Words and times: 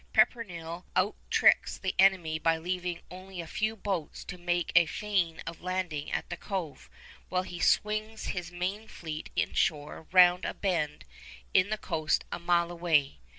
Pepperrell 0.13 0.83
out 0.95 1.15
tricks 1.29 1.77
the 1.77 1.93
enemy 1.99 2.39
by 2.39 2.57
leaving 2.57 3.01
only 3.11 3.39
a 3.39 3.45
few 3.45 3.75
boats 3.75 4.23
to 4.23 4.39
make 4.39 4.71
a 4.75 4.87
feint 4.87 5.43
of 5.45 5.61
landing 5.61 6.11
at 6.11 6.27
the 6.31 6.35
Cove, 6.37 6.89
while 7.29 7.43
he 7.43 7.59
swings 7.59 8.29
his 8.33 8.51
main 8.51 8.87
fleet 8.87 9.29
inshore 9.35 10.07
round 10.11 10.43
a 10.43 10.55
bend 10.55 11.05
in 11.53 11.69
the 11.69 11.77
coast 11.77 12.25
a 12.31 12.39
mile 12.39 12.71
away. 12.71 13.19